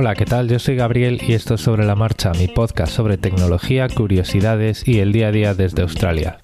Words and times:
Hola, 0.00 0.14
¿qué 0.14 0.26
tal? 0.26 0.48
Yo 0.48 0.60
soy 0.60 0.76
Gabriel 0.76 1.18
y 1.26 1.32
esto 1.32 1.54
es 1.54 1.60
Sobre 1.60 1.84
la 1.84 1.96
Marcha, 1.96 2.30
mi 2.30 2.46
podcast 2.46 2.92
sobre 2.92 3.18
tecnología, 3.18 3.88
curiosidades 3.88 4.86
y 4.86 5.00
el 5.00 5.10
día 5.10 5.26
a 5.26 5.32
día 5.32 5.54
desde 5.54 5.82
Australia. 5.82 6.38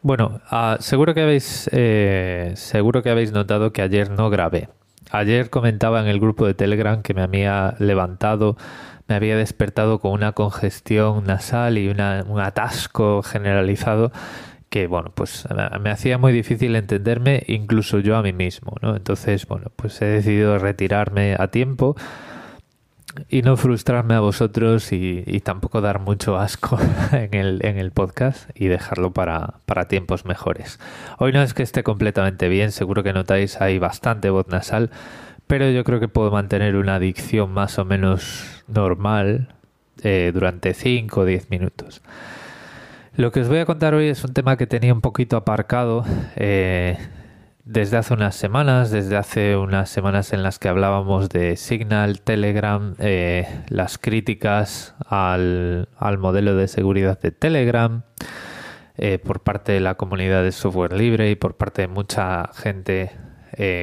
Bueno, 0.00 0.40
ah, 0.48 0.76
seguro 0.78 1.12
que 1.12 1.22
habéis 1.22 1.68
eh, 1.72 2.52
seguro 2.54 3.02
que 3.02 3.10
habéis 3.10 3.32
notado 3.32 3.72
que 3.72 3.82
ayer 3.82 4.10
no 4.10 4.30
grabé. 4.30 4.68
Ayer 5.10 5.50
comentaba 5.50 6.00
en 6.00 6.06
el 6.06 6.20
grupo 6.20 6.46
de 6.46 6.54
Telegram 6.54 7.02
que 7.02 7.14
me 7.14 7.22
había 7.22 7.74
levantado, 7.80 8.56
me 9.08 9.16
había 9.16 9.36
despertado 9.36 9.98
con 9.98 10.12
una 10.12 10.34
congestión 10.34 11.24
nasal 11.24 11.78
y 11.78 11.88
un 11.88 12.00
atasco 12.00 13.24
generalizado 13.24 14.12
que 14.72 14.86
bueno, 14.86 15.12
pues 15.14 15.46
me 15.82 15.90
hacía 15.90 16.16
muy 16.16 16.32
difícil 16.32 16.74
entenderme 16.76 17.42
incluso 17.46 17.98
yo 17.98 18.16
a 18.16 18.22
mí 18.22 18.32
mismo, 18.32 18.74
¿no? 18.80 18.96
Entonces, 18.96 19.46
bueno, 19.46 19.70
pues 19.76 20.00
he 20.00 20.06
decidido 20.06 20.58
retirarme 20.58 21.36
a 21.38 21.48
tiempo 21.48 21.94
y 23.28 23.42
no 23.42 23.58
frustrarme 23.58 24.14
a 24.14 24.20
vosotros 24.20 24.90
y, 24.92 25.40
tampoco 25.44 25.82
dar 25.82 25.98
mucho 25.98 26.38
asco 26.38 26.78
en 27.12 27.34
el, 27.34 27.60
en 27.66 27.76
el 27.76 27.90
podcast 27.90 28.48
y 28.54 28.68
dejarlo 28.68 29.12
para, 29.12 29.56
para, 29.66 29.88
tiempos 29.88 30.24
mejores. 30.24 30.80
Hoy 31.18 31.32
no 31.32 31.42
es 31.42 31.52
que 31.52 31.62
esté 31.62 31.82
completamente 31.82 32.48
bien, 32.48 32.72
seguro 32.72 33.02
que 33.02 33.12
notáis 33.12 33.60
ahí 33.60 33.78
bastante 33.78 34.30
voz 34.30 34.48
nasal, 34.48 34.88
pero 35.46 35.70
yo 35.70 35.84
creo 35.84 36.00
que 36.00 36.08
puedo 36.08 36.30
mantener 36.30 36.76
una 36.76 36.98
dicción 36.98 37.52
más 37.52 37.78
o 37.78 37.84
menos 37.84 38.64
normal 38.68 39.48
eh, 40.02 40.30
durante 40.32 40.72
5 40.72 41.20
o 41.20 41.24
10 41.26 41.50
minutos. 41.50 42.00
Lo 43.14 43.30
que 43.30 43.40
os 43.40 43.48
voy 43.48 43.58
a 43.58 43.66
contar 43.66 43.92
hoy 43.92 44.08
es 44.08 44.24
un 44.24 44.32
tema 44.32 44.56
que 44.56 44.66
tenía 44.66 44.94
un 44.94 45.02
poquito 45.02 45.36
aparcado 45.36 46.02
eh, 46.34 46.96
desde 47.66 47.98
hace 47.98 48.14
unas 48.14 48.34
semanas, 48.34 48.90
desde 48.90 49.18
hace 49.18 49.54
unas 49.54 49.90
semanas 49.90 50.32
en 50.32 50.42
las 50.42 50.58
que 50.58 50.68
hablábamos 50.68 51.28
de 51.28 51.58
Signal, 51.58 52.22
Telegram, 52.22 52.94
eh, 52.98 53.64
las 53.68 53.98
críticas 53.98 54.94
al, 55.04 55.88
modelo 56.20 56.56
de 56.56 56.68
seguridad 56.68 57.20
de 57.20 57.32
Telegram 57.32 58.02
eh, 58.96 59.18
por 59.18 59.40
parte 59.42 59.72
de 59.72 59.80
la 59.80 59.96
comunidad 59.96 60.42
de 60.42 60.52
software 60.52 60.94
libre 60.94 61.30
y 61.30 61.34
por 61.34 61.58
parte 61.58 61.82
de 61.82 61.88
mucha 61.88 62.50
gente 62.54 63.10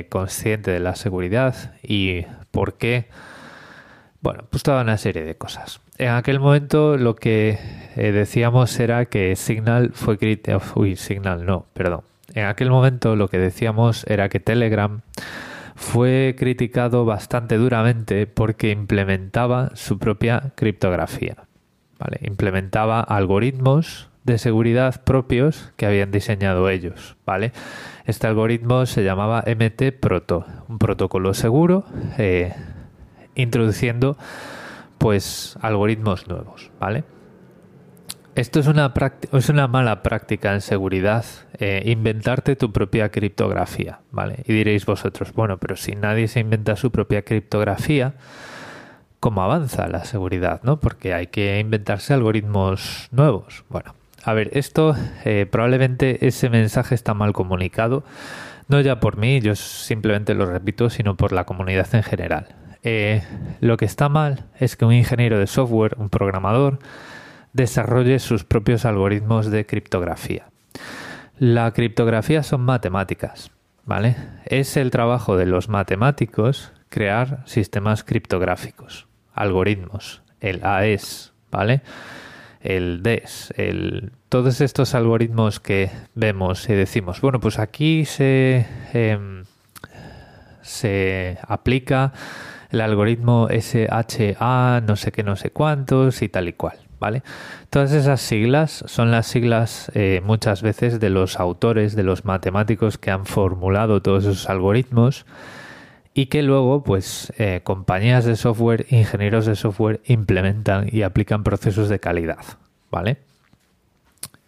consciente 0.10 0.72
de 0.72 0.80
la 0.80 0.96
seguridad 0.96 1.76
y 1.84 2.26
por 2.50 2.80
qué 2.80 3.08
bueno, 4.22 4.48
pues 4.50 4.64
toda 4.64 4.82
una 4.82 4.98
serie 4.98 5.24
de 5.24 5.38
cosas. 5.38 5.80
En 6.00 6.12
aquel 6.12 6.40
momento 6.40 6.96
lo 6.96 7.16
que 7.16 7.60
eh, 7.98 8.12
decíamos 8.14 8.80
era 8.80 9.06
que 9.06 9.36
Signal 9.36 9.92
fue 9.94 10.18
criticado. 10.18 10.62
Uy, 10.76 10.96
Signal 10.96 11.46
no, 11.46 11.66
perdón. 11.74 12.04
En 12.34 12.46
aquel 12.46 12.70
momento 12.70 13.18
lo 13.18 13.28
que 13.28 13.38
decíamos 13.38 14.06
era 14.08 14.30
que 14.30 14.40
Telegram 14.40 15.02
fue 15.76 16.38
criticado 16.40 17.04
bastante 17.04 17.58
duramente 17.58 18.28
porque 18.28 18.72
implementaba 18.72 19.72
su 19.74 20.00
propia 20.00 20.54
criptografía. 20.56 21.36
¿vale? 22.00 22.20
Implementaba 22.22 23.02
algoritmos 23.02 24.08
de 24.24 24.38
seguridad 24.38 25.04
propios 25.04 25.74
que 25.76 25.86
habían 25.86 26.12
diseñado 26.12 26.70
ellos. 26.70 27.18
¿vale? 27.26 27.52
Este 28.06 28.26
algoritmo 28.26 28.86
se 28.86 29.04
llamaba 29.04 29.44
MT 29.46 30.00
Proto, 30.00 30.46
un 30.70 30.80
protocolo 30.80 31.34
seguro. 31.34 31.84
Eh, 32.18 32.54
introduciendo 33.36 34.18
pues 35.00 35.58
algoritmos 35.62 36.28
nuevos, 36.28 36.70
¿vale? 36.80 37.04
Esto 38.36 38.60
es 38.60 38.68
una, 38.68 38.94
es 39.34 39.50
una 39.50 39.68
mala 39.68 40.04
práctica 40.04 40.54
en 40.54 40.62
seguridad, 40.62 41.26
eh, 41.58 41.82
inventarte 41.86 42.56
tu 42.56 42.72
propia 42.72 43.10
criptografía, 43.10 44.00
¿vale? 44.12 44.44
Y 44.46 44.54
diréis 44.54 44.86
vosotros, 44.86 45.34
bueno, 45.34 45.58
pero 45.58 45.76
si 45.76 45.96
nadie 45.96 46.28
se 46.28 46.40
inventa 46.40 46.76
su 46.76 46.92
propia 46.92 47.24
criptografía, 47.24 48.14
¿cómo 49.20 49.42
avanza 49.42 49.88
la 49.88 50.06
seguridad, 50.06 50.62
no? 50.64 50.80
Porque 50.80 51.14
hay 51.14 51.28
que 51.28 51.60
inventarse 51.60 52.14
algoritmos 52.14 53.10
nuevos. 53.12 53.66
Bueno, 53.68 53.96
a 54.24 54.34
ver, 54.34 54.52
esto 54.54 54.96
eh, 55.26 55.46
probablemente 55.50 56.26
ese 56.28 56.50
mensaje 56.50 56.96
está 56.96 57.14
mal 57.14 57.34
comunicado, 57.34 58.04
no 58.68 58.80
ya 58.80 59.00
por 59.00 59.18
mí, 59.18 59.42
yo 59.42 59.56
simplemente 59.56 60.36
lo 60.36 60.46
repito, 60.46 60.90
sino 60.90 61.18
por 61.18 61.34
la 61.34 61.46
comunidad 61.46 61.94
en 61.94 62.04
general. 62.04 62.56
Eh, 62.84 63.24
lo 63.60 63.78
que 63.78 63.86
está 63.86 64.10
mal 64.10 64.46
es 64.60 64.76
que 64.76 64.86
un 64.86 64.94
ingeniero 64.94 65.38
de 65.38 65.48
software, 65.48 65.96
un 65.98 66.10
programador, 66.10 66.80
desarrolle 67.54 68.20
sus 68.20 68.44
propios 68.44 68.86
algoritmos 68.86 69.52
de 69.52 69.66
criptografía. 69.66 70.48
La 71.38 71.72
criptografía 71.72 72.44
son 72.44 72.62
matemáticas, 72.62 73.52
¿vale? 73.86 74.16
Es 74.46 74.78
el 74.78 74.92
trabajo 74.92 75.38
de 75.38 75.46
los 75.46 75.70
matemáticos 75.70 76.72
crear 76.90 77.44
sistemas 77.46 78.04
criptográficos, 78.04 79.08
algoritmos, 79.34 80.22
el 80.42 80.64
AES, 80.64 81.34
¿vale? 81.52 81.82
El 82.62 83.04
DES, 83.04 83.54
el, 83.56 84.12
todos 84.28 84.60
estos 84.60 84.94
algoritmos 84.96 85.60
que 85.62 85.92
vemos 86.14 86.68
y 86.70 86.74
decimos, 86.74 87.22
bueno, 87.22 87.40
pues 87.40 87.58
aquí 87.58 88.04
se, 88.04 88.66
em, 88.94 89.46
se 90.62 91.38
aplica 91.48 92.12
el 92.70 92.82
algoritmo 92.82 93.48
SHA, 93.50 94.82
no 94.88 94.96
sé 94.96 95.12
qué, 95.12 95.24
no 95.24 95.36
sé 95.36 95.52
cuántos 95.52 96.22
y 96.22 96.30
tal 96.30 96.48
y 96.48 96.54
cual. 96.54 96.78
¿Vale? 97.00 97.24
Todas 97.70 97.94
esas 97.94 98.20
siglas 98.20 98.84
son 98.88 99.10
las 99.10 99.26
siglas 99.26 99.90
eh, 99.96 100.22
muchas 100.26 100.62
veces 100.62 101.00
de 101.00 101.10
los 101.10 101.40
autores, 101.40 101.96
de 101.96 102.04
los 102.04 102.26
matemáticos 102.26 102.98
que 102.98 103.10
han 103.10 103.26
formulado 103.26 104.02
todos 104.02 104.26
esos 104.26 104.50
algoritmos 104.50 105.26
y 106.14 106.26
que 106.26 106.44
luego, 106.44 106.84
pues, 106.84 107.32
eh, 107.38 107.62
compañías 107.64 108.26
de 108.26 108.36
software, 108.36 108.86
ingenieros 108.90 109.46
de 109.46 109.56
software 109.56 110.02
implementan 110.08 110.90
y 110.92 111.04
aplican 111.04 111.44
procesos 111.44 111.88
de 111.88 112.02
calidad, 112.02 112.44
¿vale? 112.92 113.20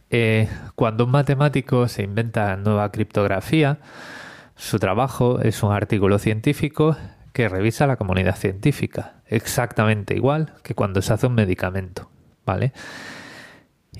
Eh, 0.09 0.49
cuando 0.75 1.05
un 1.05 1.11
matemático 1.11 1.87
se 1.87 2.03
inventa 2.03 2.57
nueva 2.57 2.91
criptografía, 2.91 3.77
su 4.57 4.77
trabajo 4.77 5.39
es 5.39 5.63
un 5.63 5.71
artículo 5.71 6.19
científico 6.19 6.97
que 7.33 7.49
revisa 7.49 7.87
la 7.87 7.95
comunidad 7.95 8.35
científica, 8.35 9.21
exactamente 9.27 10.15
igual 10.15 10.53
que 10.63 10.75
cuando 10.75 11.01
se 11.01 11.13
hace 11.13 11.27
un 11.27 11.35
medicamento, 11.35 12.09
¿vale? 12.45 12.73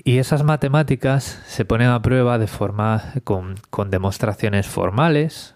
Y 0.03 0.17
esas 0.17 0.43
matemáticas 0.43 1.41
se 1.45 1.65
ponen 1.65 1.89
a 1.89 2.01
prueba 2.01 2.37
de 2.37 2.47
forma 2.47 3.13
con, 3.23 3.55
con 3.69 3.89
demostraciones 3.89 4.67
formales 4.67 5.55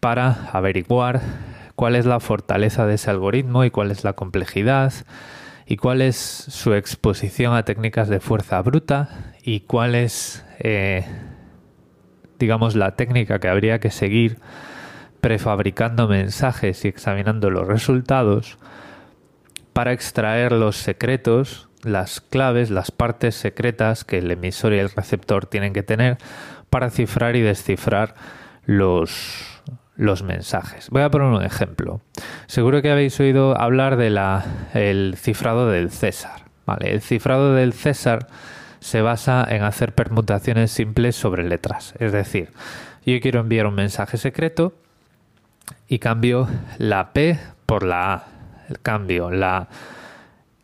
para 0.00 0.48
averiguar 0.52 1.20
cuál 1.76 1.96
es 1.96 2.06
la 2.06 2.20
fortaleza 2.20 2.86
de 2.86 2.94
ese 2.94 3.10
algoritmo 3.10 3.64
y 3.64 3.70
cuál 3.70 3.90
es 3.90 4.04
la 4.04 4.14
complejidad 4.14 4.92
y 5.66 5.76
cuál 5.76 6.02
es 6.02 6.16
su 6.16 6.74
exposición 6.74 7.54
a 7.54 7.64
técnicas 7.64 8.08
de 8.08 8.20
fuerza 8.20 8.60
bruta 8.62 9.34
y 9.42 9.60
cuál 9.60 9.94
es, 9.94 10.44
eh, 10.58 11.04
digamos, 12.38 12.74
la 12.74 12.96
técnica 12.96 13.38
que 13.38 13.48
habría 13.48 13.78
que 13.78 13.90
seguir 13.90 14.38
prefabricando 15.22 16.08
mensajes 16.08 16.84
y 16.84 16.88
examinando 16.88 17.48
los 17.48 17.68
resultados 17.68 18.58
para 19.72 19.92
extraer 19.92 20.50
los 20.50 20.76
secretos, 20.76 21.68
las 21.84 22.20
claves, 22.20 22.70
las 22.70 22.90
partes 22.90 23.36
secretas 23.36 24.04
que 24.04 24.18
el 24.18 24.32
emisor 24.32 24.74
y 24.74 24.80
el 24.80 24.90
receptor 24.90 25.46
tienen 25.46 25.72
que 25.72 25.84
tener 25.84 26.18
para 26.70 26.90
cifrar 26.90 27.36
y 27.36 27.40
descifrar 27.40 28.16
los, 28.66 29.62
los 29.94 30.24
mensajes. 30.24 30.90
Voy 30.90 31.02
a 31.02 31.10
poner 31.10 31.28
un 31.28 31.44
ejemplo. 31.44 32.00
Seguro 32.48 32.82
que 32.82 32.90
habéis 32.90 33.18
oído 33.20 33.56
hablar 33.56 33.96
del 33.96 35.14
cifrado 35.16 35.70
del 35.70 35.92
César. 35.92 36.46
Vale, 36.66 36.92
el 36.92 37.00
cifrado 37.00 37.54
del 37.54 37.74
César 37.74 38.26
se 38.80 39.02
basa 39.02 39.46
en 39.48 39.62
hacer 39.62 39.94
permutaciones 39.94 40.72
simples 40.72 41.14
sobre 41.14 41.48
letras. 41.48 41.94
Es 42.00 42.10
decir, 42.10 42.50
yo 43.06 43.20
quiero 43.20 43.38
enviar 43.38 43.68
un 43.68 43.76
mensaje 43.76 44.16
secreto 44.16 44.74
y 45.88 45.98
cambio 45.98 46.48
la 46.78 47.12
P 47.12 47.38
por 47.66 47.84
la 47.84 48.14
A, 48.14 48.24
cambio 48.82 49.30
la 49.30 49.68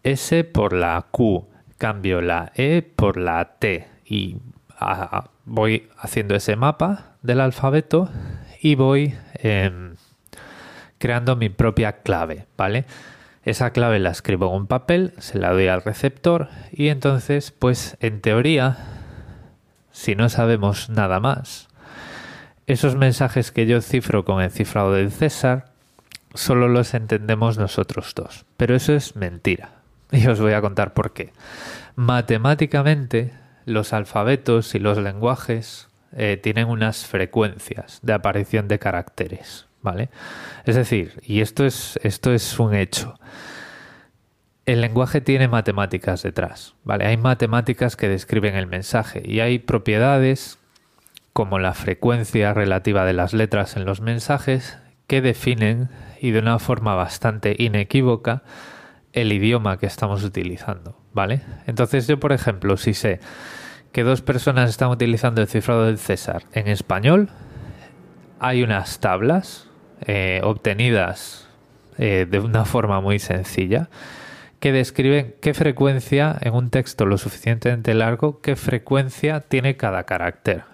S 0.02 0.44
por 0.44 0.72
la 0.72 1.06
Q, 1.10 1.46
cambio 1.76 2.20
la 2.20 2.52
E 2.55 2.82
por 2.82 3.16
la 3.16 3.56
T. 3.58 3.88
Y 4.05 4.38
voy 5.44 5.88
haciendo 5.99 6.34
ese 6.34 6.56
mapa 6.56 7.16
del 7.22 7.40
alfabeto 7.40 8.08
y 8.60 8.75
voy 8.75 9.14
em, 9.34 9.96
creando 10.99 11.37
mi 11.37 11.49
propia 11.49 12.02
clave, 12.02 12.46
¿vale? 12.56 12.84
Esa 13.44 13.70
clave 13.70 13.99
la 13.99 14.11
escribo 14.11 14.49
en 14.49 14.62
un 14.62 14.66
papel, 14.66 15.14
se 15.19 15.38
la 15.38 15.52
doy 15.52 15.69
al 15.69 15.82
receptor 15.82 16.49
y 16.70 16.88
entonces, 16.88 17.50
pues 17.50 17.96
en 18.00 18.20
teoría, 18.20 18.76
si 19.90 20.14
no 20.14 20.28
sabemos 20.28 20.90
nada 20.90 21.19
más, 21.20 21.67
esos 22.68 22.96
mensajes 22.96 23.50
que 23.50 23.66
yo 23.66 23.80
cifro 23.80 24.24
con 24.24 24.42
el 24.42 24.50
cifrado 24.50 24.92
del 24.92 25.10
César 25.10 25.72
solo 26.34 26.68
los 26.68 26.92
entendemos 26.92 27.58
nosotros 27.58 28.12
dos. 28.14 28.44
Pero 28.56 28.76
eso 28.76 28.94
es 28.94 29.16
mentira. 29.16 29.70
Y 30.12 30.26
os 30.26 30.40
voy 30.40 30.52
a 30.52 30.60
contar 30.60 30.94
por 30.94 31.12
qué. 31.12 31.32
Matemáticamente, 31.96 33.32
los 33.66 33.92
alfabetos 33.92 34.74
y 34.74 34.78
los 34.78 34.96
lenguajes 34.98 35.88
eh, 36.12 36.38
tienen 36.42 36.68
unas 36.68 37.06
frecuencias 37.06 38.00
de 38.02 38.14
aparición 38.14 38.68
de 38.68 38.78
caracteres, 38.78 39.66
¿vale? 39.82 40.08
Es 40.64 40.76
decir, 40.76 41.20
y 41.22 41.42
esto 41.42 41.66
es, 41.66 41.98
esto 42.02 42.32
es 42.32 42.58
un 42.58 42.74
hecho, 42.74 43.18
el 44.68 44.82
lenguaje 44.82 45.22
tiene 45.22 45.48
matemáticas 45.48 46.22
detrás, 46.22 46.74
¿vale? 46.84 47.06
Hay 47.06 47.16
matemáticas 47.16 47.96
que 47.96 48.08
describen 48.08 48.54
el 48.54 48.66
mensaje 48.66 49.22
y 49.24 49.40
hay 49.40 49.58
propiedades 49.58 50.57
como 51.38 51.61
la 51.61 51.73
frecuencia 51.73 52.52
relativa 52.52 53.05
de 53.05 53.12
las 53.12 53.32
letras 53.32 53.76
en 53.76 53.85
los 53.85 54.00
mensajes 54.00 54.76
que 55.06 55.20
definen 55.20 55.88
y 56.20 56.32
de 56.32 56.40
una 56.40 56.58
forma 56.58 56.96
bastante 56.96 57.55
inequívoca 57.56 58.43
el 59.12 59.32
idioma 59.32 59.79
que 59.79 59.87
estamos 59.87 60.25
utilizando, 60.25 61.00
¿vale? 61.12 61.43
Entonces 61.69 62.08
yo, 62.08 62.19
por 62.19 62.32
ejemplo, 62.32 62.76
si 62.76 62.93
sé 62.93 63.20
que 63.93 64.02
dos 64.02 64.20
personas 64.20 64.69
están 64.69 64.90
utilizando 64.90 65.40
el 65.40 65.46
cifrado 65.46 65.87
del 65.87 65.99
César 65.99 66.43
en 66.55 66.67
español, 66.67 67.29
hay 68.40 68.64
unas 68.64 68.99
tablas 68.99 69.69
eh, 70.08 70.40
obtenidas 70.43 71.46
eh, 71.99 72.26
de 72.29 72.40
una 72.40 72.64
forma 72.64 73.00
muy 73.00 73.20
sencilla 73.20 73.90
que 74.58 74.73
describen 74.73 75.37
qué 75.40 75.55
frecuencia 75.55 76.37
en 76.40 76.55
un 76.55 76.70
texto 76.70 77.06
lo 77.06 77.17
suficientemente 77.17 77.94
largo, 77.94 78.40
qué 78.40 78.56
frecuencia 78.56 79.43
tiene 79.43 79.76
cada 79.76 80.02
carácter. 80.02 80.64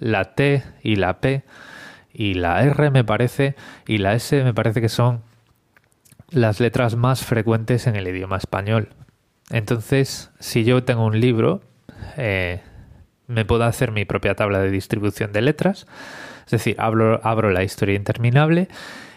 La 0.00 0.34
T 0.34 0.62
y 0.82 0.96
la 0.96 1.20
P 1.20 1.44
y 2.12 2.34
la 2.34 2.62
R 2.62 2.90
me 2.90 3.04
parece 3.04 3.54
y 3.86 3.98
la 3.98 4.14
S 4.14 4.42
me 4.42 4.54
parece 4.54 4.80
que 4.80 4.88
son 4.88 5.22
las 6.30 6.60
letras 6.60 6.96
más 6.96 7.24
frecuentes 7.24 7.86
en 7.86 7.96
el 7.96 8.08
idioma 8.08 8.36
español. 8.36 8.90
Entonces, 9.50 10.30
si 10.40 10.64
yo 10.64 10.84
tengo 10.84 11.06
un 11.06 11.20
libro, 11.20 11.62
eh, 12.16 12.60
me 13.26 13.44
puedo 13.44 13.64
hacer 13.64 13.92
mi 13.92 14.04
propia 14.04 14.34
tabla 14.34 14.58
de 14.58 14.70
distribución 14.70 15.32
de 15.32 15.42
letras, 15.42 15.86
es 16.46 16.50
decir, 16.50 16.76
abro, 16.78 17.20
abro 17.24 17.50
la 17.50 17.62
historia 17.62 17.94
interminable 17.94 18.68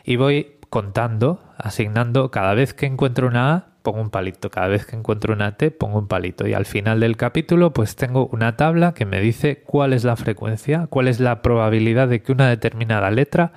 y 0.03 0.15
voy 0.15 0.57
contando, 0.69 1.43
asignando 1.57 2.31
cada 2.31 2.53
vez 2.53 2.73
que 2.73 2.85
encuentro 2.85 3.27
una 3.27 3.53
A, 3.53 3.70
pongo 3.81 4.01
un 4.01 4.09
palito, 4.09 4.49
cada 4.49 4.67
vez 4.67 4.85
que 4.85 4.95
encuentro 4.95 5.33
una 5.33 5.57
T, 5.57 5.71
pongo 5.71 5.99
un 5.99 6.07
palito. 6.07 6.47
Y 6.47 6.53
al 6.53 6.65
final 6.65 6.99
del 6.99 7.17
capítulo, 7.17 7.73
pues 7.73 7.95
tengo 7.95 8.27
una 8.27 8.57
tabla 8.57 8.93
que 8.93 9.05
me 9.05 9.19
dice 9.19 9.63
cuál 9.65 9.93
es 9.93 10.03
la 10.03 10.15
frecuencia, 10.15 10.87
cuál 10.87 11.07
es 11.07 11.19
la 11.19 11.41
probabilidad 11.41 12.07
de 12.07 12.21
que 12.21 12.31
una 12.31 12.49
determinada 12.49 13.09
letra 13.11 13.53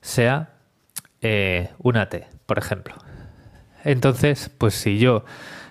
sea 0.00 0.50
eh, 1.20 1.70
una 1.78 2.08
T, 2.08 2.26
por 2.46 2.58
ejemplo. 2.58 2.94
Entonces, 3.84 4.50
pues 4.58 4.74
si 4.74 4.98
yo 4.98 5.24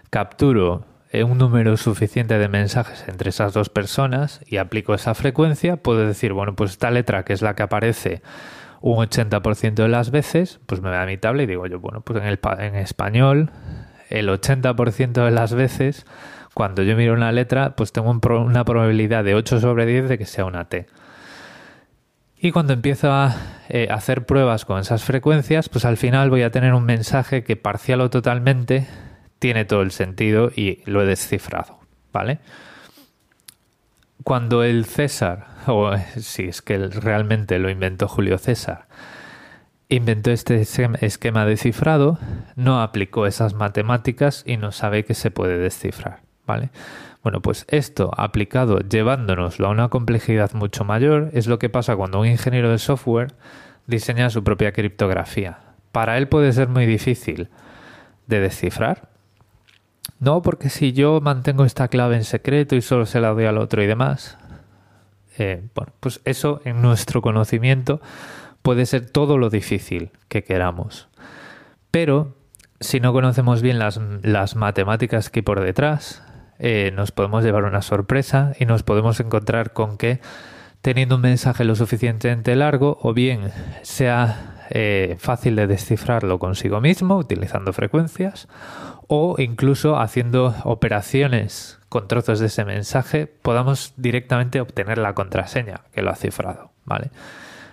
capturo 0.09 0.85
eh, 1.11 1.23
un 1.23 1.37
número 1.37 1.75
suficiente 1.77 2.37
de 2.37 2.47
mensajes 2.47 3.05
entre 3.07 3.29
esas 3.29 3.53
dos 3.53 3.69
personas 3.69 4.41
y 4.45 4.57
aplico 4.57 4.93
esa 4.93 5.13
frecuencia, 5.13 5.77
puedo 5.77 6.07
decir, 6.07 6.33
bueno, 6.33 6.55
pues 6.55 6.71
esta 6.71 6.91
letra 6.91 7.23
que 7.25 7.33
es 7.33 7.41
la 7.41 7.55
que 7.55 7.63
aparece 7.63 8.21
un 8.81 8.97
80% 8.97 9.73
de 9.73 9.87
las 9.87 10.11
veces, 10.11 10.59
pues 10.65 10.81
me 10.81 10.89
da 10.89 11.05
mi 11.05 11.17
tabla 11.17 11.43
y 11.43 11.45
digo 11.47 11.67
yo, 11.67 11.79
bueno, 11.79 12.01
pues 12.01 12.21
en, 12.21 12.27
el, 12.27 12.39
en 12.59 12.75
español, 12.75 13.51
el 14.11 14.29
80% 14.29 15.25
de 15.25 15.31
las 15.31 15.53
veces, 15.53 16.05
cuando 16.53 16.83
yo 16.83 16.95
miro 16.95 17.13
una 17.13 17.31
letra, 17.31 17.75
pues 17.75 17.91
tengo 17.91 18.11
una 18.11 18.65
probabilidad 18.65 19.23
de 19.23 19.35
8 19.35 19.59
sobre 19.59 19.85
10 19.85 20.09
de 20.09 20.17
que 20.17 20.25
sea 20.25 20.45
una 20.45 20.65
T. 20.65 20.87
Y 22.43 22.51
cuando 22.51 22.73
empiezo 22.73 23.11
a 23.11 23.35
eh, 23.69 23.87
hacer 23.91 24.25
pruebas 24.25 24.65
con 24.65 24.79
esas 24.79 25.03
frecuencias, 25.03 25.69
pues 25.69 25.85
al 25.85 25.97
final 25.97 26.31
voy 26.31 26.41
a 26.41 26.49
tener 26.49 26.73
un 26.73 26.85
mensaje 26.85 27.43
que 27.43 27.55
parcial 27.55 28.01
o 28.01 28.09
totalmente 28.09 28.87
tiene 29.37 29.63
todo 29.63 29.83
el 29.83 29.91
sentido 29.91 30.51
y 30.55 30.81
lo 30.85 31.03
he 31.03 31.05
descifrado, 31.05 31.79
¿vale? 32.11 32.39
Cuando 34.23 34.63
el 34.63 34.85
César 34.85 35.47
o 35.67 35.95
si 36.17 36.45
es 36.45 36.61
que 36.63 36.77
realmente 36.77 37.59
lo 37.59 37.69
inventó 37.69 38.07
Julio 38.07 38.39
César, 38.39 38.87
inventó 39.91 40.31
este 40.31 40.61
esquema 40.61 41.45
descifrado, 41.45 42.17
no 42.55 42.81
aplicó 42.81 43.25
esas 43.25 43.53
matemáticas 43.53 44.43
y 44.47 44.57
no 44.57 44.71
sabe 44.71 45.03
que 45.03 45.13
se 45.13 45.31
puede 45.31 45.57
descifrar, 45.57 46.21
¿vale? 46.47 46.69
Bueno, 47.23 47.41
pues 47.41 47.65
esto 47.67 48.11
aplicado 48.17 48.79
llevándonoslo 48.79 49.67
a 49.67 49.71
una 49.71 49.89
complejidad 49.89 50.53
mucho 50.53 50.85
mayor 50.85 51.29
es 51.33 51.47
lo 51.47 51.59
que 51.59 51.69
pasa 51.69 51.95
cuando 51.95 52.21
un 52.21 52.27
ingeniero 52.27 52.71
de 52.71 52.79
software 52.79 53.33
diseña 53.85 54.29
su 54.29 54.43
propia 54.43 54.71
criptografía. 54.71 55.59
Para 55.91 56.17
él 56.17 56.29
puede 56.29 56.53
ser 56.53 56.69
muy 56.69 56.85
difícil 56.85 57.49
de 58.27 58.39
descifrar. 58.39 59.09
No, 60.19 60.41
porque 60.41 60.69
si 60.69 60.93
yo 60.93 61.19
mantengo 61.19 61.65
esta 61.65 61.89
clave 61.89 62.15
en 62.15 62.23
secreto 62.23 62.75
y 62.75 62.81
solo 62.81 63.05
se 63.05 63.19
la 63.19 63.29
doy 63.29 63.45
al 63.45 63.57
otro 63.57 63.83
y 63.83 63.87
demás, 63.87 64.37
eh, 65.37 65.63
bueno, 65.75 65.91
pues 65.99 66.21
eso 66.23 66.61
en 66.63 66.81
nuestro 66.81 67.21
conocimiento 67.21 68.01
puede 68.61 68.85
ser 68.85 69.09
todo 69.09 69.37
lo 69.37 69.49
difícil 69.49 70.11
que 70.27 70.43
queramos. 70.43 71.07
Pero 71.91 72.35
si 72.79 72.99
no 72.99 73.13
conocemos 73.13 73.61
bien 73.61 73.79
las, 73.79 74.55
matemáticas 74.55 75.29
que 75.29 75.39
hay 75.39 75.43
por 75.43 75.61
detrás, 75.61 76.23
eh, 76.59 76.91
nos 76.95 77.11
podemos 77.11 77.43
llevar 77.43 77.63
una 77.63 77.81
sorpresa 77.81 78.53
y 78.59 78.65
nos 78.65 78.83
podemos 78.83 79.19
encontrar 79.19 79.73
con 79.73 79.97
que 79.97 80.19
teniendo 80.81 81.15
un 81.15 81.21
mensaje 81.21 81.63
lo 81.63 81.75
suficientemente 81.75 82.55
largo 82.55 82.97
o 83.01 83.13
bien 83.13 83.51
sea 83.83 84.65
eh, 84.71 85.15
fácil 85.19 85.55
de 85.55 85.67
descifrarlo 85.67 86.39
consigo 86.39 86.81
mismo 86.81 87.17
utilizando 87.17 87.73
frecuencias 87.73 88.47
o 89.07 89.35
incluso 89.37 89.99
haciendo 89.99 90.55
operaciones 90.63 91.79
con 91.89 92.07
trozos 92.07 92.39
de 92.39 92.47
ese 92.47 92.65
mensaje 92.65 93.27
podamos 93.27 93.93
directamente 93.97 94.61
obtener 94.61 94.97
la 94.97 95.13
contraseña 95.13 95.81
que 95.93 96.01
lo 96.01 96.09
ha 96.09 96.15
cifrado, 96.15 96.71
¿vale? 96.85 97.11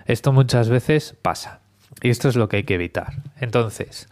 Esto 0.08 0.32
muchas 0.32 0.70
veces 0.70 1.14
pasa 1.20 1.60
y 2.02 2.08
esto 2.08 2.28
es 2.28 2.36
lo 2.36 2.48
que 2.48 2.56
hay 2.56 2.64
que 2.64 2.74
evitar. 2.74 3.12
Entonces, 3.38 4.08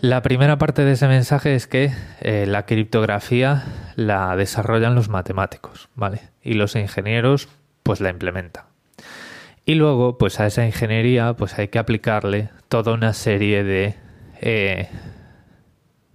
la 0.00 0.20
primera 0.20 0.58
parte 0.58 0.84
de 0.84 0.92
ese 0.92 1.06
mensaje 1.06 1.54
es 1.54 1.68
que 1.68 1.92
eh, 2.20 2.44
la 2.46 2.66
criptografía 2.66 3.64
la 3.94 4.34
desarrollan 4.34 4.96
los 4.96 5.08
matemáticos, 5.08 5.88
¿vale? 5.94 6.22
Y 6.42 6.54
los 6.54 6.74
ingenieros 6.74 7.48
pues 7.84 8.00
la 8.00 8.10
implementan. 8.10 8.64
Y 9.64 9.74
luego, 9.74 10.18
pues 10.18 10.40
a 10.40 10.46
esa 10.46 10.66
ingeniería 10.66 11.34
pues 11.34 11.56
hay 11.56 11.68
que 11.68 11.78
aplicarle 11.78 12.50
toda 12.68 12.92
una 12.92 13.12
serie 13.12 13.62
de 13.62 13.94
eh, 14.40 14.88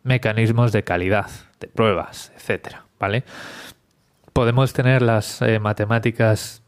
mecanismos 0.04 0.74
de 0.74 0.84
calidad, 0.84 1.30
de 1.62 1.68
pruebas, 1.68 2.34
etcétera, 2.36 2.86
¿vale? 3.00 3.24
Podemos 4.34 4.74
tener 4.74 5.02
las 5.02 5.42
eh, 5.42 5.60
matemáticas 5.60 6.62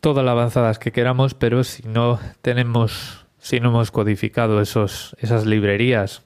todas 0.00 0.24
las 0.24 0.32
avanzadas 0.32 0.78
que 0.78 0.92
queramos, 0.92 1.34
pero 1.34 1.64
si 1.64 1.82
no 1.82 2.18
tenemos, 2.42 3.26
si 3.38 3.60
no 3.60 3.70
hemos 3.70 3.90
codificado 3.90 4.60
esos, 4.60 5.16
esas 5.20 5.46
librerías 5.46 6.22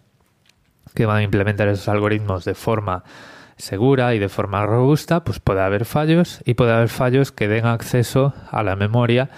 que 0.94 1.06
van 1.06 1.18
a 1.18 1.22
implementar 1.22 1.68
esos 1.68 1.88
algoritmos 1.88 2.44
de 2.44 2.54
forma 2.54 3.04
segura 3.56 4.14
y 4.14 4.18
de 4.18 4.28
forma 4.28 4.66
robusta, 4.66 5.24
pues 5.24 5.38
puede 5.40 5.62
haber 5.62 5.84
fallos 5.84 6.40
y 6.44 6.54
puede 6.54 6.72
haber 6.72 6.88
fallos 6.88 7.32
que 7.32 7.48
den 7.48 7.66
acceso 7.66 8.34
a 8.50 8.62
la 8.62 8.76
memoria 8.76 9.30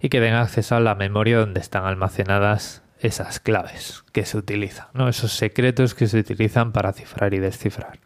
y 0.00 0.08
que 0.08 0.20
den 0.20 0.34
acceso 0.34 0.76
a 0.76 0.80
la 0.80 0.94
memoria 0.94 1.38
donde 1.38 1.60
están 1.60 1.84
almacenadas 1.84 2.82
esas 3.00 3.38
claves 3.40 4.04
que 4.12 4.24
se 4.24 4.36
utilizan, 4.36 4.88
¿no? 4.92 5.08
esos 5.08 5.32
secretos 5.32 5.94
que 5.94 6.08
se 6.08 6.18
utilizan 6.18 6.72
para 6.72 6.92
cifrar 6.92 7.34
y 7.34 7.38
descifrar. 7.38 7.98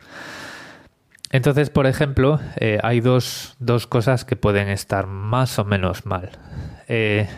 Entonces, 1.32 1.70
por 1.70 1.86
ejemplo, 1.86 2.38
eh, 2.56 2.78
hay 2.82 3.00
dos, 3.00 3.56
cosas 3.88 4.24
que 4.24 4.36
pueden 4.36 4.68
estar 4.68 5.06
más 5.06 5.58
o 5.58 5.64
menos 5.64 6.06
mal. 6.06 6.30
Eh, 6.88 7.28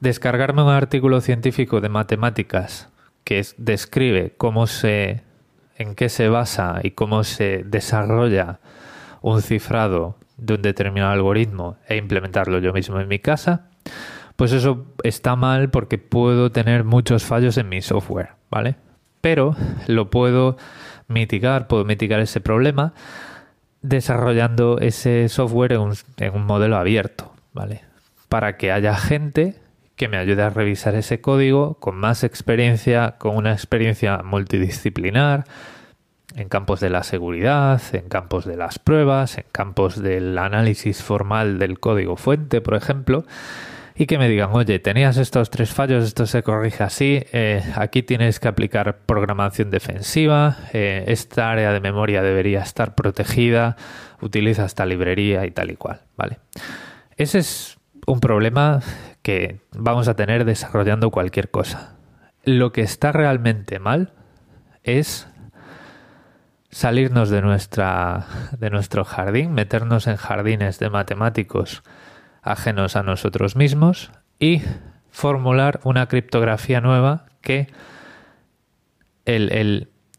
descargarme 0.00 0.62
un 0.62 0.70
artículo 0.70 1.20
científico 1.20 1.80
de 1.80 1.88
matemáticas 1.88 2.90
que 3.24 3.44
describe 3.56 4.34
cómo 4.36 4.66
se, 4.66 5.22
en 5.78 5.94
qué 5.94 6.08
se 6.08 6.28
basa 6.28 6.80
y 6.82 6.90
cómo 6.90 7.24
se 7.24 7.62
desarrolla 7.64 8.60
un 9.22 9.40
cifrado 9.40 10.18
de 10.36 10.54
un 10.54 10.62
determinado 10.62 11.12
algoritmo 11.12 11.78
e 11.88 11.96
implementarlo 11.96 12.58
yo 12.58 12.72
mismo 12.72 13.00
en 13.00 13.08
mi 13.08 13.18
casa 13.18 13.70
pues 14.36 14.52
eso 14.52 14.86
está 15.02 15.34
mal 15.34 15.70
porque 15.70 15.98
puedo 15.98 16.52
tener 16.52 16.84
muchos 16.84 17.24
fallos 17.24 17.56
en 17.56 17.68
mi 17.68 17.80
software, 17.80 18.30
¿vale? 18.50 18.76
Pero 19.22 19.56
lo 19.86 20.10
puedo 20.10 20.56
mitigar, 21.08 21.68
puedo 21.68 21.84
mitigar 21.84 22.20
ese 22.20 22.40
problema 22.40 22.92
desarrollando 23.82 24.78
ese 24.80 25.28
software 25.28 25.72
en 25.72 25.80
un, 25.80 26.46
modelo 26.46 26.76
abierto, 26.76 27.32
¿vale? 27.52 27.82
Para 28.28 28.56
que 28.56 28.72
haya 28.72 28.96
gente 28.96 29.54
que 29.94 30.08
me 30.08 30.18
ayude 30.18 30.42
a 30.42 30.50
revisar 30.50 30.94
ese 30.94 31.20
código 31.20 31.74
con 31.74 31.96
más 31.96 32.24
experiencia, 32.24 33.14
con 33.18 33.36
una 33.36 33.52
experiencia 33.52 34.18
multidisciplinar, 34.22 35.44
en 36.34 36.48
campos 36.48 36.80
de 36.80 36.90
la 36.90 37.02
seguridad, 37.02 37.80
en 37.92 38.08
campos 38.08 38.44
de 38.44 38.56
las 38.56 38.78
pruebas, 38.78 39.38
en 39.38 39.46
campos 39.52 40.02
del 40.02 40.36
análisis 40.36 41.02
formal 41.02 41.58
del 41.58 41.80
código 41.80 42.16
fuente, 42.16 42.60
por 42.60 42.74
ejemplo, 42.74 43.24
y 43.98 44.06
que 44.06 44.18
me 44.18 44.28
digan, 44.28 44.50
oye, 44.52 44.78
tenías 44.78 45.16
estos 45.16 45.48
tres 45.50 45.72
fallos, 45.72 46.04
esto 46.04 46.26
se 46.26 46.42
corrige 46.42 46.84
así, 46.84 47.24
eh, 47.32 47.62
aquí 47.76 48.02
tienes 48.02 48.38
que 48.38 48.48
aplicar 48.48 48.98
programación 49.06 49.70
defensiva, 49.70 50.58
eh, 50.72 51.04
esta 51.08 51.50
área 51.50 51.72
de 51.72 51.80
memoria 51.80 52.22
debería 52.22 52.60
estar 52.60 52.94
protegida, 52.94 53.76
utiliza 54.20 54.66
esta 54.66 54.84
librería 54.84 55.46
y 55.46 55.50
tal 55.50 55.70
y 55.70 55.76
cual, 55.76 56.00
¿vale? 56.16 56.38
Ese 57.16 57.38
es 57.38 57.78
un 58.06 58.20
problema 58.20 58.80
que 59.22 59.60
vamos 59.72 60.08
a 60.08 60.14
tener 60.14 60.44
desarrollando 60.44 61.10
cualquier 61.10 61.50
cosa. 61.50 61.96
Lo 62.44 62.72
que 62.72 62.82
está 62.82 63.12
realmente 63.12 63.78
mal 63.78 64.12
es 64.84 65.26
salirnos 66.70 67.30
de, 67.30 67.40
nuestra, 67.40 68.26
de 68.58 68.68
nuestro 68.68 69.04
jardín, 69.04 69.52
meternos 69.52 70.06
en 70.06 70.16
jardines 70.16 70.78
de 70.78 70.90
matemáticos 70.90 71.82
ajenos 72.46 72.96
a 72.96 73.02
nosotros 73.02 73.56
mismos 73.56 74.10
y 74.38 74.62
formular 75.10 75.80
una 75.84 76.06
criptografía 76.06 76.80
nueva 76.80 77.26
que 77.40 77.68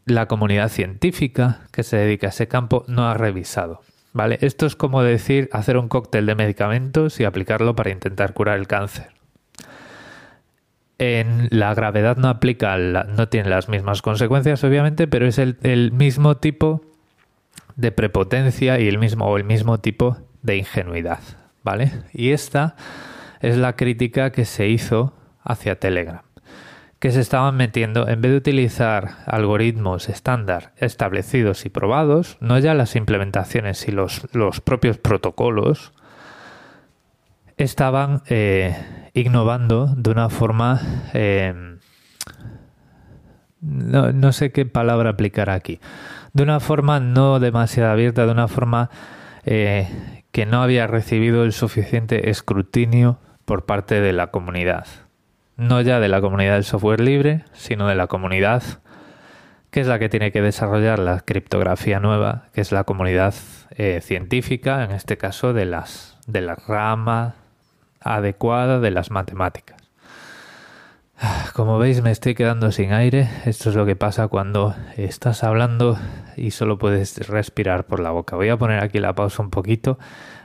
la 0.06 0.26
comunidad 0.26 0.68
científica 0.68 1.60
que 1.72 1.82
se 1.82 1.96
dedica 1.96 2.28
a 2.28 2.30
ese 2.30 2.48
campo 2.48 2.84
no 2.88 3.08
ha 3.08 3.14
revisado. 3.14 3.80
¿Vale? 4.12 4.38
Esto 4.40 4.66
es 4.66 4.74
como 4.74 5.02
decir 5.02 5.48
hacer 5.52 5.76
un 5.76 5.88
cóctel 5.88 6.26
de 6.26 6.34
medicamentos 6.34 7.20
y 7.20 7.24
aplicarlo 7.24 7.76
para 7.76 7.90
intentar 7.90 8.32
curar 8.32 8.58
el 8.58 8.66
cáncer. 8.66 9.08
En 10.98 11.46
la 11.50 11.72
gravedad 11.74 12.16
no 12.16 12.28
aplica, 12.28 12.76
no 12.76 13.28
tiene 13.28 13.50
las 13.50 13.68
mismas 13.68 14.02
consecuencias, 14.02 14.64
obviamente, 14.64 15.06
pero 15.06 15.26
es 15.26 15.38
el, 15.38 15.92
mismo 15.92 16.38
tipo 16.38 16.82
de 17.76 17.92
prepotencia 17.92 18.80
y 18.80 18.88
el 18.88 18.98
mismo 18.98 19.78
tipo 19.78 20.16
de 20.42 20.56
ingenuidad. 20.56 21.20
Y 22.12 22.30
esta 22.30 22.76
es 23.40 23.56
la 23.56 23.76
crítica 23.76 24.32
que 24.32 24.44
se 24.44 24.68
hizo 24.68 25.12
hacia 25.42 25.78
Telegram, 25.78 26.22
que 26.98 27.12
se 27.12 27.20
estaban 27.20 27.56
metiendo, 27.56 28.08
en 28.08 28.20
vez 28.20 28.32
de 28.32 28.38
utilizar 28.38 29.18
algoritmos 29.26 30.08
estándar 30.08 30.72
establecidos 30.76 31.64
y 31.66 31.68
probados, 31.68 32.38
no 32.40 32.58
ya 32.58 32.74
las 32.74 32.96
implementaciones 32.96 33.86
y 33.88 33.92
los, 33.92 34.20
propios 34.64 34.98
protocolos, 34.98 35.92
estaban 37.56 38.22
eh, 38.28 38.76
innovando 39.14 39.86
de 39.86 40.10
una 40.10 40.28
forma... 40.28 40.80
Eh, 41.12 41.76
no, 43.60 44.12
no, 44.12 44.32
sé 44.32 44.52
qué 44.52 44.66
palabra 44.66 45.10
aplicar 45.10 45.50
aquí. 45.50 45.80
De 46.32 46.44
una 46.44 46.60
forma 46.60 47.00
no 47.00 47.40
demasiado 47.40 47.90
abierta, 47.90 48.24
de 48.24 48.30
una 48.30 48.46
forma 48.46 48.88
eh, 49.44 49.88
que 50.38 50.46
no 50.46 50.62
había 50.62 50.86
recibido 50.86 51.42
el 51.42 51.52
suficiente 51.52 52.30
escrutinio 52.30 53.18
por 53.44 53.66
parte 53.66 54.00
de 54.00 54.12
la 54.12 54.28
comunidad. 54.28 54.86
No 55.56 55.80
ya 55.80 55.98
de 55.98 56.06
la 56.06 56.20
comunidad 56.20 56.54
del 56.54 56.62
software 56.62 57.00
libre, 57.00 57.44
sino 57.54 57.88
de 57.88 57.96
la 57.96 58.06
comunidad 58.06 58.62
que 59.72 59.80
es 59.80 59.88
la 59.88 59.98
que 59.98 60.08
tiene 60.08 60.30
que 60.30 60.40
desarrollar 60.40 61.00
la 61.00 61.18
criptografía 61.22 61.98
nueva, 61.98 62.44
que 62.52 62.60
es 62.60 62.70
la 62.70 62.84
comunidad 62.84 63.34
eh, 63.70 64.00
científica, 64.00 64.84
en 64.84 64.92
este 64.92 65.16
caso 65.18 65.52
de, 65.52 65.64
las, 65.64 66.16
de 66.28 66.40
la 66.40 66.54
rama 66.54 67.34
adecuada 67.98 68.78
de 68.78 68.92
las 68.92 69.10
matemáticas. 69.10 69.87
Como 71.54 71.78
veis 71.78 72.02
me 72.02 72.10
estoy 72.10 72.34
quedando 72.34 72.70
sin 72.72 72.92
aire. 72.92 73.28
Esto 73.44 73.70
es 73.70 73.76
lo 73.76 73.86
que 73.86 73.96
pasa 73.96 74.28
cuando 74.28 74.74
estás 74.96 75.42
hablando 75.44 75.98
y 76.36 76.52
solo 76.52 76.78
puedes 76.78 77.28
respirar 77.28 77.86
por 77.86 78.00
la 78.00 78.10
boca. 78.10 78.36
Voy 78.36 78.48
a 78.48 78.56
poner 78.56 78.82
aquí 78.82 78.98
la 78.98 79.14
pausa 79.14 79.42
un 79.42 79.50
poquito. 79.50 79.98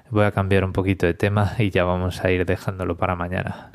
Voy 0.10 0.26
a 0.26 0.32
cambiar 0.32 0.64
un 0.64 0.74
poquito 0.74 1.06
de 1.06 1.14
tema 1.14 1.54
y 1.58 1.70
ya 1.70 1.84
vamos 1.84 2.24
a 2.24 2.32
ir 2.32 2.46
dejándolo 2.46 2.98
para 2.98 3.16
mañana. 3.16 3.72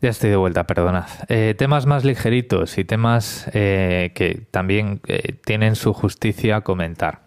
Ya 0.00 0.10
estoy 0.10 0.30
de 0.30 0.36
vuelta, 0.36 0.66
perdonad. 0.66 1.06
Eh, 1.28 1.54
temas 1.56 1.86
más 1.86 2.04
ligeritos 2.04 2.76
y 2.76 2.84
temas 2.84 3.48
eh, 3.52 4.10
que 4.16 4.46
también 4.50 5.00
eh, 5.06 5.34
tienen 5.44 5.76
su 5.76 5.92
justicia 5.92 6.62
comentar. 6.62 7.20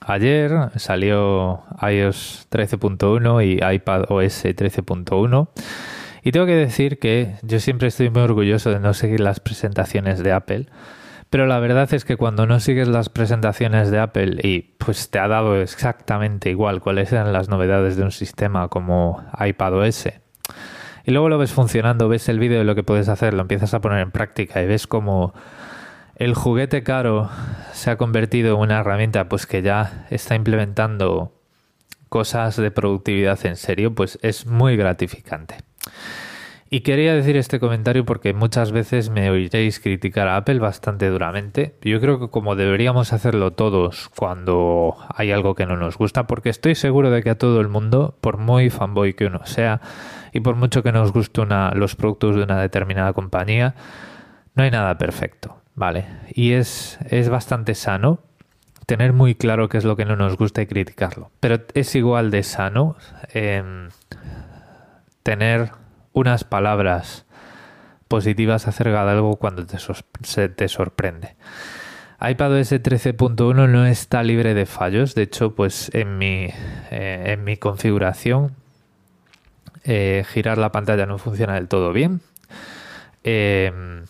Ayer 0.00 0.70
salió 0.76 1.64
iOS 1.82 2.46
13.1 2.50 3.44
y 3.44 3.74
iPadOS 3.74 4.44
13.1 4.44 5.48
y 6.22 6.32
tengo 6.32 6.46
que 6.46 6.56
decir 6.56 6.98
que 6.98 7.34
yo 7.42 7.60
siempre 7.60 7.88
estoy 7.88 8.10
muy 8.10 8.22
orgulloso 8.22 8.70
de 8.70 8.80
no 8.80 8.94
seguir 8.94 9.20
las 9.20 9.40
presentaciones 9.40 10.22
de 10.22 10.32
Apple. 10.32 10.66
Pero 11.30 11.46
la 11.46 11.60
verdad 11.60 11.92
es 11.94 12.04
que 12.04 12.16
cuando 12.16 12.46
no 12.46 12.58
sigues 12.58 12.88
las 12.88 13.08
presentaciones 13.08 13.92
de 13.92 14.00
Apple 14.00 14.40
y 14.42 14.74
pues 14.78 15.10
te 15.10 15.20
ha 15.20 15.28
dado 15.28 15.60
exactamente 15.60 16.50
igual 16.50 16.80
cuáles 16.80 17.12
eran 17.12 17.32
las 17.32 17.48
novedades 17.48 17.96
de 17.96 18.02
un 18.02 18.10
sistema 18.10 18.66
como 18.66 19.24
iPadOS, 19.38 20.08
y 21.04 21.12
luego 21.12 21.28
lo 21.28 21.38
ves 21.38 21.52
funcionando, 21.52 22.08
ves 22.08 22.28
el 22.28 22.38
vídeo 22.38 22.58
de 22.58 22.64
lo 22.64 22.74
que 22.74 22.82
puedes 22.82 23.08
hacer, 23.08 23.34
lo 23.34 23.42
empiezas 23.42 23.74
a 23.74 23.80
poner 23.80 24.00
en 24.00 24.10
práctica 24.10 24.60
y 24.60 24.66
ves 24.66 24.86
como 24.86 25.32
el 26.16 26.34
juguete 26.34 26.82
caro 26.82 27.30
se 27.72 27.90
ha 27.90 27.96
convertido 27.96 28.56
en 28.56 28.60
una 28.60 28.80
herramienta 28.80 29.28
pues 29.28 29.46
que 29.46 29.62
ya 29.62 30.06
está 30.10 30.34
implementando 30.34 31.32
cosas 32.08 32.56
de 32.56 32.70
productividad 32.70 33.38
en 33.46 33.56
serio, 33.56 33.94
pues 33.94 34.18
es 34.22 34.46
muy 34.46 34.76
gratificante. 34.76 35.58
Y 36.72 36.82
quería 36.82 37.14
decir 37.14 37.36
este 37.36 37.58
comentario 37.58 38.04
porque 38.04 38.32
muchas 38.32 38.70
veces 38.70 39.10
me 39.10 39.28
oiréis 39.28 39.80
criticar 39.80 40.28
a 40.28 40.36
Apple 40.36 40.60
bastante 40.60 41.08
duramente. 41.08 41.74
Yo 41.82 42.00
creo 42.00 42.20
que 42.20 42.28
como 42.28 42.54
deberíamos 42.54 43.12
hacerlo 43.12 43.50
todos 43.52 44.08
cuando 44.16 44.96
hay 45.12 45.32
algo 45.32 45.56
que 45.56 45.66
no 45.66 45.76
nos 45.76 45.98
gusta, 45.98 46.28
porque 46.28 46.48
estoy 46.48 46.76
seguro 46.76 47.10
de 47.10 47.24
que 47.24 47.30
a 47.30 47.38
todo 47.38 47.60
el 47.60 47.66
mundo, 47.66 48.16
por 48.20 48.38
muy 48.38 48.70
fanboy 48.70 49.14
que 49.14 49.26
uno 49.26 49.40
sea, 49.46 49.80
y 50.32 50.40
por 50.40 50.54
mucho 50.54 50.84
que 50.84 50.92
nos 50.92 51.12
guste 51.12 51.42
los 51.74 51.96
productos 51.96 52.36
de 52.36 52.44
una 52.44 52.60
determinada 52.60 53.12
compañía, 53.14 53.74
no 54.54 54.62
hay 54.62 54.70
nada 54.70 54.96
perfecto, 54.96 55.56
¿vale? 55.74 56.06
Y 56.32 56.52
es, 56.52 57.00
es 57.08 57.30
bastante 57.30 57.74
sano 57.74 58.20
tener 58.86 59.12
muy 59.12 59.34
claro 59.34 59.68
qué 59.68 59.78
es 59.78 59.84
lo 59.84 59.96
que 59.96 60.04
no 60.04 60.14
nos 60.14 60.36
gusta 60.36 60.62
y 60.62 60.66
criticarlo. 60.66 61.30
Pero 61.40 61.58
es 61.74 61.94
igual 61.94 62.30
de 62.30 62.42
sano 62.42 62.96
em, 63.32 63.88
tener 65.22 65.72
unas 66.12 66.44
palabras 66.44 67.26
positivas 68.08 68.66
acerca 68.66 69.04
de 69.04 69.12
algo 69.12 69.36
cuando 69.36 69.66
te, 69.66 69.78
se 70.22 70.48
te 70.48 70.68
sorprende. 70.68 71.36
iPadOS 72.20 72.72
13.1 72.72 73.68
no 73.68 73.86
está 73.86 74.22
libre 74.22 74.52
de 74.54 74.66
fallos. 74.66 75.14
De 75.14 75.22
hecho, 75.22 75.54
pues 75.54 75.90
en 75.94 76.18
mi, 76.18 76.48
eh, 76.90 77.22
en 77.26 77.44
mi 77.44 77.56
configuración 77.56 78.56
eh, 79.84 80.24
girar 80.28 80.58
la 80.58 80.72
pantalla 80.72 81.06
no 81.06 81.18
funciona 81.18 81.54
del 81.54 81.68
todo 81.68 81.92
bien. 81.92 82.20
Em, 83.22 84.04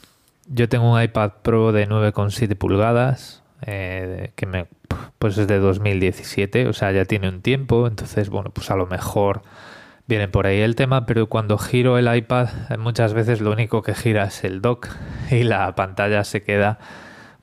yo 0.47 0.69
tengo 0.69 0.93
un 0.93 1.01
iPad 1.01 1.33
Pro 1.43 1.73
de 1.73 1.89
9,7 1.89 2.57
pulgadas 2.57 3.43
eh, 3.67 4.33
que 4.35 4.47
me, 4.47 4.67
pues 5.19 5.39
es 5.39 5.47
de 5.47 5.59
2017, 5.59 6.67
o 6.69 6.73
sea, 6.73 6.91
ya 6.93 7.05
tiene 7.05 7.29
un 7.29 7.43
tiempo. 7.43 7.87
Entonces, 7.87 8.31
bueno, 8.31 8.51
pues 8.51 8.71
a 8.71 8.77
lo 8.77 8.87
mejor 8.87 9.43
viene 10.11 10.27
por 10.27 10.49
ahí 10.49 10.59
el 10.61 10.75
tema, 10.75 11.07
pero 11.07 11.29
cuando 11.29 11.57
giro 11.57 11.97
el 11.97 12.13
iPad 12.13 12.49
muchas 12.79 13.15
veces 13.15 13.41
lo 13.41 13.53
único 13.53 13.81
que 13.81 13.95
gira 13.95 14.25
es 14.25 14.43
el 14.43 14.61
dock 14.61 14.89
y 15.31 15.45
la 15.45 15.73
pantalla 15.77 16.25
se 16.25 16.43
queda 16.43 16.81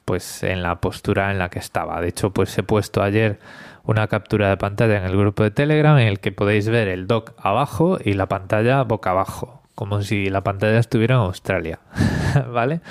pues 0.04 0.44
en 0.44 0.62
la 0.62 0.82
postura 0.82 1.32
en 1.32 1.40
la 1.40 1.50
que 1.50 1.60
estaba. 1.60 2.02
De 2.02 2.10
hecho, 2.10 2.32
pues 2.32 2.58
he 2.58 2.64
puesto 2.64 3.02
ayer 3.02 3.40
una 3.86 4.08
captura 4.08 4.50
de 4.50 4.58
pantalla 4.58 4.98
en 4.98 5.06
el 5.06 5.18
grupo 5.18 5.44
de 5.44 5.52
Telegram 5.52 5.98
en 5.98 6.08
el 6.08 6.20
que 6.20 6.34
podéis 6.34 6.68
ver 6.68 6.90
el 6.90 7.08
dock 7.08 7.32
abajo 7.38 8.00
y 8.04 8.14
la 8.14 8.26
pantalla 8.28 8.84
boca 8.84 9.12
abajo, 9.12 9.64
como 9.74 10.02
si 10.02 10.30
la 10.30 10.42
pantalla 10.42 10.78
estuviera 10.78 11.16
en 11.16 11.22
Australia, 11.22 11.80
¿vale? 12.52 12.82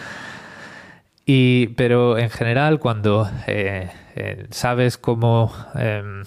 Y, 1.27 1.67
pero 1.77 2.17
en 2.17 2.31
general, 2.31 2.79
cuando 2.79 3.29
eh, 3.47 3.91
eh, 4.15 4.47
sabes 4.51 4.97
cómo 4.97 5.53
em, 5.75 6.23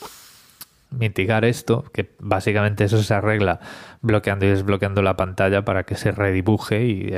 mitigar 0.91 1.45
esto, 1.45 1.85
que 1.93 2.15
básicamente 2.19 2.83
eso 2.83 3.01
se 3.03 3.13
arregla 3.13 3.59
bloqueando 4.01 4.45
y 4.45 4.49
desbloqueando 4.49 5.01
la 5.01 5.15
pantalla 5.17 5.63
para 5.63 5.83
que 5.83 5.95
se 5.95 6.11
redibuje 6.11 6.83
y 6.83 7.09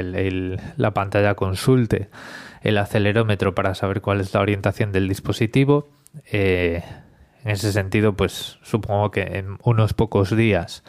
la 0.78 0.94
pantalla 0.94 1.36
consulte 1.36 2.10
el 2.62 2.78
acelerómetro 2.78 3.56
para 3.56 3.74
saber 3.76 4.02
cuál 4.02 4.22
es 4.22 4.34
la 4.34 4.42
orientación 4.42 4.92
del 4.92 5.08
dispositivo. 5.08 5.90
Eh, 6.32 6.84
en 7.44 7.52
ese 7.52 7.72
sentido, 7.72 8.14
pues 8.14 8.60
supongo 8.62 9.12
que 9.12 9.22
en 9.22 9.58
unos 9.64 9.94
pocos 9.94 10.36
días 10.36 10.84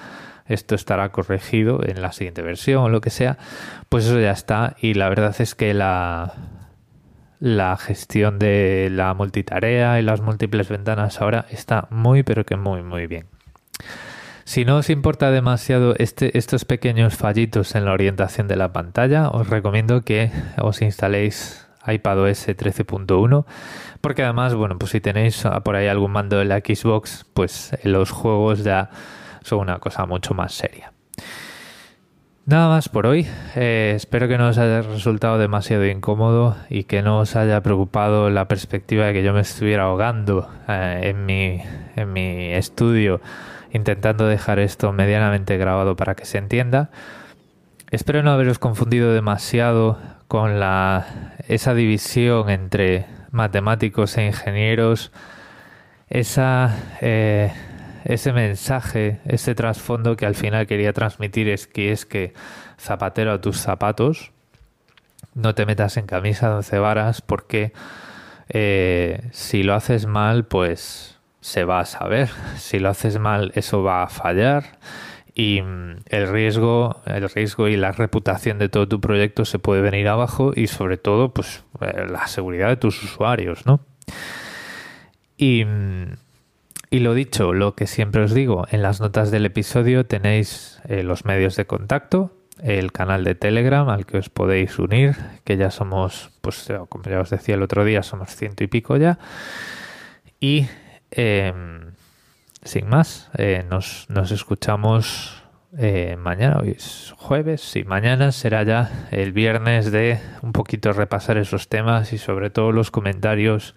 esto 0.46 0.74
estará 0.74 1.10
corregido 1.10 1.80
en 1.82 2.02
la 2.02 2.12
siguiente 2.12 2.42
versión 2.42 2.84
o 2.84 2.88
lo 2.88 3.00
que 3.00 3.10
sea, 3.10 3.38
pues 3.88 4.04
eso 4.04 4.20
ya 4.20 4.32
está 4.32 4.76
y 4.80 4.94
la 4.94 5.08
verdad 5.08 5.34
es 5.38 5.54
que 5.54 5.72
la, 5.72 6.34
la 7.42 7.76
gestión 7.76 8.38
de 8.38 8.88
la 8.88 9.14
multitarea 9.14 9.98
y 9.98 10.02
las 10.02 10.20
múltiples 10.20 10.68
ventanas 10.68 11.20
ahora 11.20 11.46
está 11.50 11.88
muy 11.90 12.22
pero 12.22 12.46
que 12.46 12.54
muy 12.54 12.84
muy 12.84 13.08
bien. 13.08 13.26
Si 14.44 14.64
no 14.64 14.76
os 14.76 14.90
importa 14.90 15.32
demasiado 15.32 15.96
este, 15.98 16.38
estos 16.38 16.64
pequeños 16.64 17.16
fallitos 17.16 17.74
en 17.74 17.84
la 17.84 17.92
orientación 17.92 18.46
de 18.46 18.54
la 18.54 18.72
pantalla, 18.72 19.28
os 19.28 19.48
recomiendo 19.48 20.02
que 20.02 20.30
os 20.56 20.82
instaléis 20.82 21.66
iPadOS 21.84 22.46
13.1 22.46 23.44
porque 24.00 24.22
además, 24.22 24.54
bueno, 24.54 24.78
pues 24.78 24.92
si 24.92 25.00
tenéis 25.00 25.42
por 25.64 25.74
ahí 25.74 25.88
algún 25.88 26.12
mando 26.12 26.38
de 26.38 26.44
la 26.44 26.58
Xbox, 26.58 27.26
pues 27.34 27.76
los 27.82 28.12
juegos 28.12 28.62
ya 28.62 28.90
son 29.42 29.58
una 29.58 29.80
cosa 29.80 30.06
mucho 30.06 30.32
más 30.32 30.52
seria. 30.54 30.92
Nada 32.44 32.68
más 32.68 32.88
por 32.88 33.06
hoy. 33.06 33.28
Eh, 33.54 33.92
espero 33.94 34.26
que 34.26 34.36
no 34.36 34.48
os 34.48 34.58
haya 34.58 34.82
resultado 34.82 35.38
demasiado 35.38 35.86
incómodo 35.86 36.56
y 36.68 36.84
que 36.84 37.00
no 37.00 37.20
os 37.20 37.36
haya 37.36 37.60
preocupado 37.62 38.30
la 38.30 38.48
perspectiva 38.48 39.06
de 39.06 39.12
que 39.12 39.22
yo 39.22 39.32
me 39.32 39.42
estuviera 39.42 39.84
ahogando 39.84 40.50
eh, 40.68 41.02
en, 41.04 41.24
mi, 41.24 41.62
en 41.94 42.12
mi 42.12 42.52
estudio 42.52 43.20
intentando 43.72 44.26
dejar 44.26 44.58
esto 44.58 44.92
medianamente 44.92 45.56
grabado 45.56 45.94
para 45.94 46.16
que 46.16 46.24
se 46.24 46.38
entienda. 46.38 46.90
Espero 47.92 48.24
no 48.24 48.32
haberos 48.32 48.58
confundido 48.58 49.12
demasiado 49.12 49.98
con 50.26 50.58
la, 50.58 51.36
esa 51.46 51.74
división 51.74 52.50
entre 52.50 53.06
matemáticos 53.30 54.18
e 54.18 54.26
ingenieros, 54.26 55.12
esa 56.08 56.76
eh, 57.00 57.52
ese 58.04 58.32
mensaje, 58.32 59.20
ese 59.24 59.54
trasfondo 59.54 60.16
que 60.16 60.26
al 60.26 60.34
final 60.34 60.66
quería 60.66 60.92
transmitir 60.92 61.48
es 61.48 61.66
que 61.66 61.92
es 61.92 62.06
que 62.06 62.34
zapatero 62.78 63.32
a 63.32 63.40
tus 63.40 63.58
zapatos, 63.58 64.32
no 65.34 65.54
te 65.54 65.66
metas 65.66 65.96
en 65.96 66.06
camisa 66.06 66.48
de 66.48 66.56
once 66.56 66.78
varas 66.78 67.22
porque 67.22 67.72
eh, 68.48 69.28
si 69.32 69.62
lo 69.62 69.74
haces 69.74 70.06
mal, 70.06 70.44
pues 70.44 71.18
se 71.40 71.64
va 71.64 71.80
a 71.80 71.86
saber. 71.86 72.30
Si 72.56 72.78
lo 72.78 72.90
haces 72.90 73.18
mal, 73.18 73.52
eso 73.54 73.82
va 73.82 74.02
a 74.02 74.08
fallar 74.08 74.78
y 75.34 75.62
mm, 75.62 75.96
el 76.06 76.28
riesgo, 76.28 77.00
el 77.06 77.28
riesgo 77.30 77.68
y 77.68 77.76
la 77.76 77.92
reputación 77.92 78.58
de 78.58 78.68
todo 78.68 78.88
tu 78.88 79.00
proyecto 79.00 79.44
se 79.44 79.58
puede 79.58 79.80
venir 79.80 80.08
abajo 80.08 80.52
y 80.54 80.66
sobre 80.66 80.98
todo, 80.98 81.32
pues 81.32 81.64
eh, 81.80 82.06
la 82.08 82.26
seguridad 82.26 82.68
de 82.68 82.76
tus 82.76 83.02
usuarios, 83.02 83.66
¿no? 83.66 83.80
Y 85.36 85.64
mm, 85.64 86.16
y 86.92 86.98
lo 86.98 87.14
dicho, 87.14 87.54
lo 87.54 87.74
que 87.74 87.86
siempre 87.86 88.20
os 88.20 88.34
digo, 88.34 88.66
en 88.70 88.82
las 88.82 89.00
notas 89.00 89.30
del 89.30 89.46
episodio 89.46 90.04
tenéis 90.04 90.78
eh, 90.86 91.02
los 91.02 91.24
medios 91.24 91.56
de 91.56 91.64
contacto, 91.64 92.36
el 92.62 92.92
canal 92.92 93.24
de 93.24 93.34
Telegram 93.34 93.88
al 93.88 94.04
que 94.04 94.18
os 94.18 94.28
podéis 94.28 94.78
unir, 94.78 95.16
que 95.44 95.56
ya 95.56 95.70
somos, 95.70 96.32
pues 96.42 96.70
como 96.90 97.04
ya 97.04 97.20
os 97.20 97.30
decía 97.30 97.54
el 97.54 97.62
otro 97.62 97.86
día, 97.86 98.02
somos 98.02 98.36
ciento 98.36 98.62
y 98.62 98.66
pico 98.66 98.98
ya. 98.98 99.18
Y 100.38 100.66
em, 101.10 101.92
sin 102.62 102.90
más, 102.90 103.30
eh, 103.38 103.64
nos, 103.70 104.04
nos, 104.10 104.30
escuchamos 104.30 105.42
eh, 105.78 106.16
mañana, 106.18 106.58
hoy 106.60 106.74
es 106.76 107.14
jueves, 107.16 107.74
y 107.74 107.84
mañana 107.84 108.32
será 108.32 108.64
ya 108.64 109.08
el 109.10 109.32
viernes 109.32 109.92
de 109.92 110.20
un 110.42 110.52
poquito 110.52 110.92
repasar 110.92 111.38
esos 111.38 111.70
temas 111.70 112.12
y 112.12 112.18
sobre 112.18 112.50
todo 112.50 112.70
los 112.70 112.90
comentarios 112.90 113.74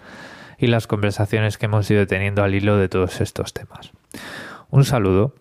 y 0.58 0.68
las 0.68 0.88
conversaciones 0.88 1.58
que 1.58 1.66
hemos 1.66 1.90
ido 1.90 2.06
teniendo 2.08 2.44
al 2.44 2.56
hilo 2.56 2.78
de 2.78 2.90
todos 2.90 3.22
estos 3.22 3.54
temas. 3.54 3.92
Un 4.70 4.86
saludo 4.86 5.34